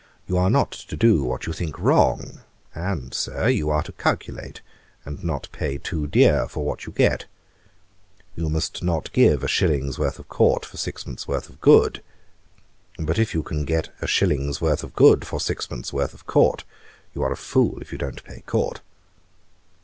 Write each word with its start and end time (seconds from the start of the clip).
You 0.25 0.35
are 0.39 0.49
not 0.49 0.71
to 0.71 0.97
do 0.97 1.23
what 1.23 1.45
you 1.45 1.53
think 1.53 1.77
wrong; 1.77 2.41
and, 2.73 3.13
Sir, 3.13 3.47
you 3.49 3.69
are 3.69 3.83
to 3.83 3.91
calculate, 3.91 4.61
and 5.05 5.23
not 5.23 5.47
pay 5.51 5.77
too 5.77 6.07
dear 6.07 6.47
for 6.47 6.65
what 6.65 6.87
you 6.87 6.91
get. 6.91 7.25
You 8.35 8.49
must 8.49 8.81
not 8.83 9.13
give 9.13 9.43
a 9.43 9.47
shilling's 9.47 9.99
worth 9.99 10.17
of 10.17 10.27
court 10.27 10.65
for 10.65 10.77
six 10.77 11.03
pence 11.03 11.27
worth 11.27 11.49
of 11.49 11.61
good. 11.61 12.01
But 12.97 13.19
if 13.19 13.35
you 13.35 13.43
can 13.43 13.63
get 13.63 13.93
a 14.01 14.07
shilling's 14.07 14.59
worth 14.59 14.83
of 14.83 14.95
good 14.95 15.27
for 15.27 15.39
six 15.39 15.67
pence 15.67 15.93
worth 15.93 16.15
of 16.15 16.25
court, 16.25 16.63
you 17.13 17.21
are 17.21 17.31
a 17.31 17.37
fool 17.37 17.77
if 17.79 17.91
you 17.91 17.99
do 17.99 18.05
not 18.07 18.23
pay 18.23 18.39
court.' 18.43 18.81